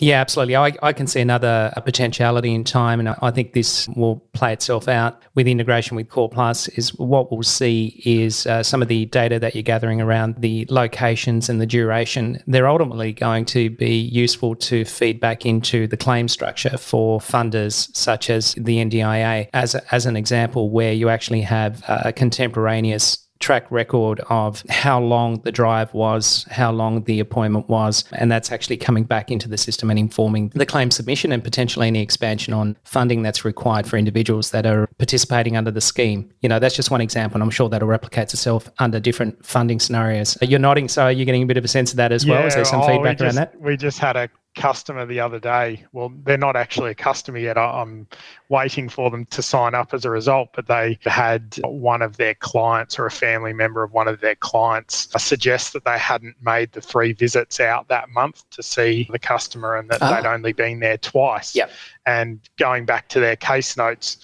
[0.00, 0.56] Yeah, absolutely.
[0.56, 4.86] I, I can see another potentiality in time, and I think this will play itself
[4.86, 6.68] out with integration with Core Plus.
[6.68, 10.66] Is what we'll see is uh, some of the data that you're gathering around the
[10.70, 12.42] locations and the duration.
[12.46, 17.94] They're ultimately going to be useful to feed back into the claim structure for funders
[17.96, 23.70] such as the NDIA, as as an example, where you actually have a contemporaneous track
[23.70, 28.76] record of how long the drive was, how long the appointment was, and that's actually
[28.76, 32.76] coming back into the system and informing the claim submission and potentially any expansion on
[32.84, 36.30] funding that's required for individuals that are participating under the scheme.
[36.40, 39.80] You know, that's just one example, and I'm sure that'll replicate itself under different funding
[39.80, 40.36] scenarios.
[40.42, 42.34] You're nodding, so are you're getting a bit of a sense of that as yeah,
[42.34, 42.46] well.
[42.46, 43.60] Is there some oh, feedback just, around that?
[43.60, 45.84] We just had a customer the other day.
[45.92, 47.56] Well, they're not actually a customer yet.
[47.56, 48.06] I'm
[48.48, 52.34] waiting for them to sign up as a result, but they had one of their
[52.34, 56.72] clients or a family member of one of their clients suggest that they hadn't made
[56.72, 60.14] the three visits out that month to see the customer and that oh.
[60.14, 60.34] they'd ah.
[60.34, 61.54] only been there twice.
[61.54, 61.70] Yep.
[62.06, 64.18] And going back to their case notes,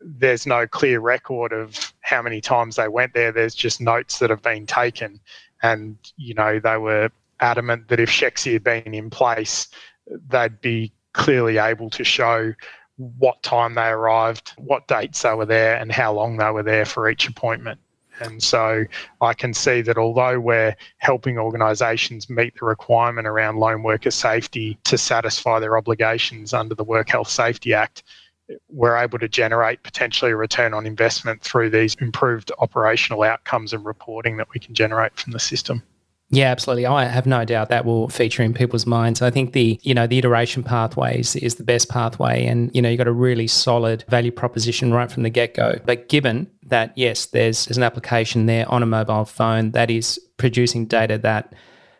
[0.00, 3.30] there's no clear record of how many times they went there.
[3.30, 5.20] There's just notes that have been taken.
[5.62, 7.10] And, you know, they were
[7.40, 9.68] adamant that if Sheqsy had been in place,
[10.28, 12.54] they'd be clearly able to show
[13.18, 16.84] what time they arrived, what dates they were there, and how long they were there
[16.84, 17.80] for each appointment.
[18.20, 18.84] And so
[19.22, 24.78] I can see that although we're helping organisations meet the requirement around lone worker safety
[24.84, 28.02] to satisfy their obligations under the Work Health Safety Act,
[28.68, 33.84] we're able to generate potentially a return on investment through these improved operational outcomes and
[33.84, 35.82] reporting that we can generate from the system.
[36.32, 36.86] Yeah, absolutely.
[36.86, 39.20] I have no doubt that will feature in people's minds.
[39.20, 42.88] I think the, you know, the iteration pathways is the best pathway and, you know,
[42.88, 45.80] you've got a really solid value proposition right from the get-go.
[45.84, 50.20] But given that, yes, there's, there's an application there on a mobile phone that is
[50.36, 51.52] producing data that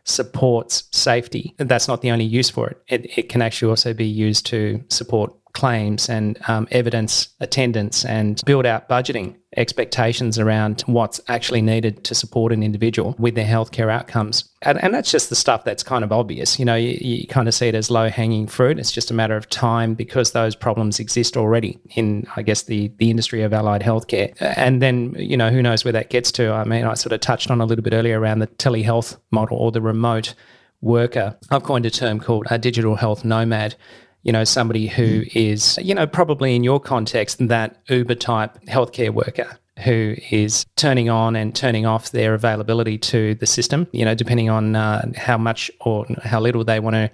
[0.05, 2.83] supports safety, that's not the only use for it.
[2.87, 8.41] It, it can actually also be used to support claims and um, evidence attendance and
[8.45, 13.91] build out budgeting expectations around what's actually needed to support an individual with their healthcare
[13.91, 14.45] outcomes.
[14.63, 16.59] And, and that's just the stuff that's kind of obvious.
[16.59, 18.79] You know, you, you kind of see it as low hanging fruit.
[18.79, 22.93] It's just a matter of time because those problems exist already in, I guess, the,
[22.99, 24.35] the industry of allied healthcare.
[24.41, 26.53] And then, you know, who knows where that gets to.
[26.53, 29.57] I mean, I sort of touched on a little bit earlier around the telehealth model
[29.57, 30.35] or the remote
[30.81, 31.37] worker.
[31.51, 33.75] I've coined a term called a digital health nomad
[34.23, 39.11] you know, somebody who is, you know, probably in your context, that Uber type healthcare
[39.11, 44.15] worker who is turning on and turning off their availability to the system, you know,
[44.15, 47.11] depending on uh, how much or how little they want to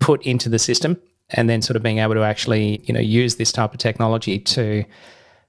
[0.00, 3.36] put into the system, and then sort of being able to actually, you know, use
[3.36, 4.84] this type of technology to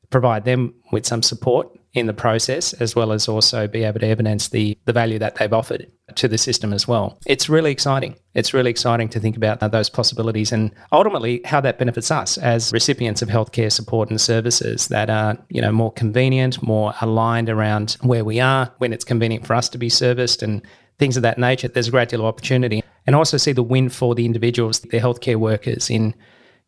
[0.10, 4.06] provide them with some support in the process, as well as also be able to
[4.06, 7.18] evidence the, the value that they've offered to the system as well.
[7.26, 8.16] It's really exciting.
[8.34, 12.74] It's really exciting to think about those possibilities and ultimately how that benefits us as
[12.74, 17.98] recipients of healthcare support and services that are, you know, more convenient, more aligned around
[18.02, 20.62] where we are when it's convenient for us to be serviced and
[21.00, 21.70] things of that nature.
[21.70, 22.84] There's a great deal of opportunity.
[23.08, 26.14] And also see the win for the individuals, the healthcare workers in,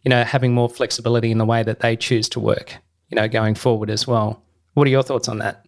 [0.04, 2.76] you know, having more flexibility in the way that they choose to work,
[3.10, 4.44] you know, going forward as well.
[4.78, 5.66] What are your thoughts on that?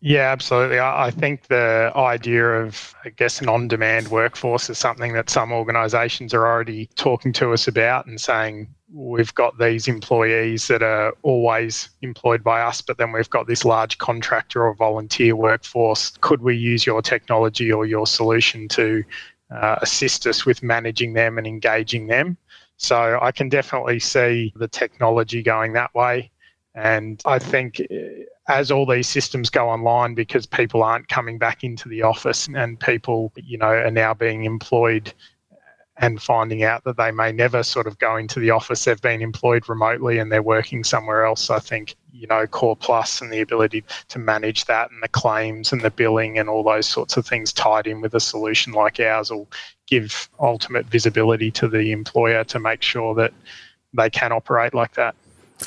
[0.00, 0.80] Yeah, absolutely.
[0.80, 5.52] I think the idea of, I guess, an on demand workforce is something that some
[5.52, 11.12] organisations are already talking to us about and saying, we've got these employees that are
[11.22, 16.10] always employed by us, but then we've got this large contractor or volunteer workforce.
[16.22, 19.04] Could we use your technology or your solution to
[19.52, 22.36] uh, assist us with managing them and engaging them?
[22.78, 26.32] So I can definitely see the technology going that way.
[26.76, 31.64] And I think eh, as all these systems go online, because people aren't coming back
[31.64, 35.12] into the office and people, you know, are now being employed
[35.98, 39.22] and finding out that they may never sort of go into the office, they've been
[39.22, 41.48] employed remotely and they're working somewhere else.
[41.48, 45.72] I think, you know, Core Plus and the ability to manage that and the claims
[45.72, 49.00] and the billing and all those sorts of things tied in with a solution like
[49.00, 49.48] ours will
[49.86, 53.32] give ultimate visibility to the employer to make sure that
[53.94, 55.14] they can operate like that.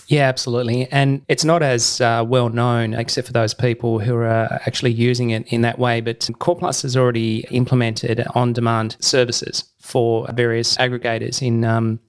[0.08, 0.88] Yeah, absolutely.
[0.92, 5.32] And it's not as uh, well known, except for those people who are actually using
[5.32, 6.02] it in that way.
[6.02, 11.64] But Core Plus has already implemented on demand services for various aggregators in.
[11.64, 12.00] Um,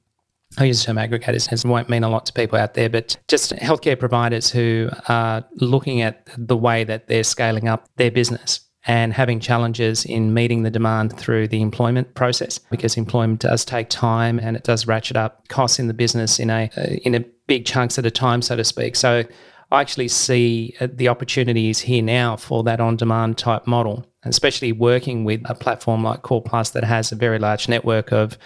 [0.59, 3.17] I use the term aggregators it won't mean a lot to people out there, but
[3.29, 8.61] just healthcare providers who are looking at the way that they're scaling up their business
[8.87, 13.91] and having challenges in meeting the demand through the employment process because employment does take
[13.91, 17.21] time and it does ratchet up costs in the business in a uh, in a
[17.47, 18.97] big chunks at a time, so to speak.
[18.97, 19.25] So
[19.71, 24.73] I actually see uh, the opportunities here now for that on demand type model, especially
[24.73, 28.39] working with a platform like Core Plus that has a very large network of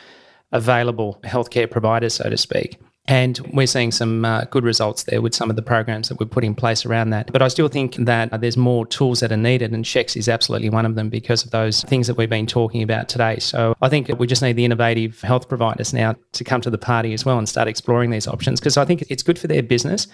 [0.53, 2.79] available healthcare providers, so to speak.
[3.07, 6.31] And we're seeing some uh, good results there with some of the programs that we've
[6.31, 7.31] put in place around that.
[7.31, 10.71] But I still think that uh, there's more tools that are needed, and Sheqsy's absolutely
[10.71, 13.39] one of them because of those things that we've been talking about today.
[13.41, 16.79] So I think we just need the innovative health providers now to come to the
[16.79, 19.63] party as well and start exploring these options because I think it's good for their
[19.63, 20.07] business.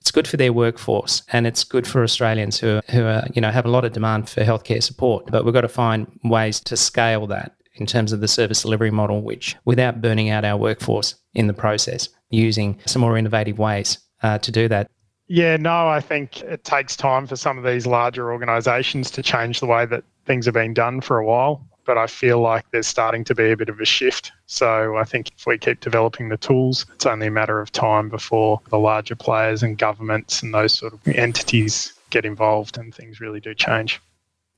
[0.00, 3.50] It's good for their workforce and it's good for Australians who, who are, you know,
[3.50, 5.26] have a lot of demand for healthcare support.
[5.30, 8.90] But we've got to find ways to scale that in terms of the service delivery
[8.90, 13.98] model, which without burning out our workforce in the process using some more innovative ways
[14.22, 14.90] uh, to do that.
[15.28, 19.60] Yeah, no, I think it takes time for some of these larger organisations to change
[19.60, 21.64] the way that things are being done for a while.
[21.90, 24.30] but I feel like there's starting to be a bit of a shift.
[24.46, 28.08] So I think if we keep developing the tools, it's only a matter of time
[28.08, 33.20] before the larger players and governments and those sort of entities get involved and things
[33.20, 34.00] really do change.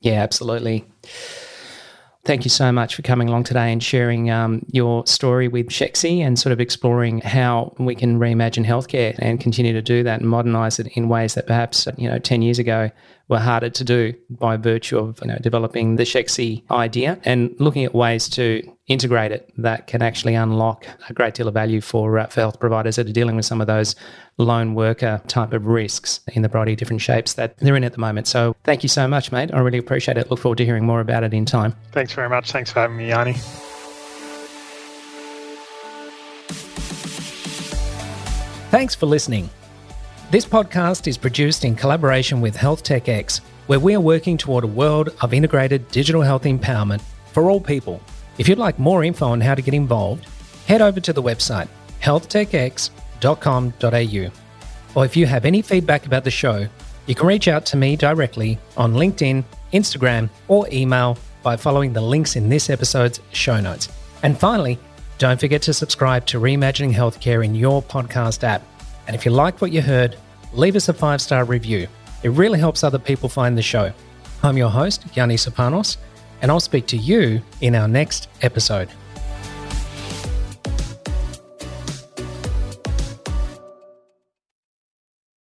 [0.00, 0.84] Yeah, absolutely.
[2.24, 6.20] Thank you so much for coming along today and sharing um, your story with Sheqsy
[6.20, 10.30] and sort of exploring how we can reimagine healthcare and continue to do that and
[10.30, 12.92] modernize it in ways that perhaps you know 10 years ago
[13.28, 17.84] were harder to do by virtue of you know developing the Sheqsy idea and looking
[17.84, 22.18] at ways to integrate it that can actually unlock a great deal of value for,
[22.18, 23.94] uh, for health providers that are dealing with some of those
[24.38, 27.92] lone worker type of risks in the variety of different shapes that they're in at
[27.92, 28.26] the moment.
[28.26, 29.54] So thank you so much, mate.
[29.54, 30.30] I really appreciate it.
[30.30, 31.76] Look forward to hearing more about it in time.
[31.92, 32.50] Thanks very much.
[32.50, 33.34] Thanks for having me, Yanni.
[38.70, 39.48] Thanks for listening.
[40.30, 44.64] This podcast is produced in collaboration with Health Tech X, where we are working toward
[44.64, 47.02] a world of integrated digital health empowerment
[47.32, 48.00] for all people.
[48.38, 50.26] If you'd like more info on how to get involved,
[50.66, 51.68] head over to the website
[52.00, 54.30] healthtechx.com.au.
[54.94, 56.68] Or if you have any feedback about the show,
[57.06, 62.00] you can reach out to me directly on LinkedIn, Instagram, or email by following the
[62.00, 63.88] links in this episode's show notes.
[64.22, 64.78] And finally,
[65.18, 68.62] don't forget to subscribe to Reimagining Healthcare in your podcast app.
[69.06, 70.16] And if you like what you heard,
[70.52, 71.88] leave us a five star review.
[72.22, 73.92] It really helps other people find the show.
[74.42, 75.96] I'm your host, Yanni Sopanos,
[76.42, 78.90] and I'll speak to you in our next episode.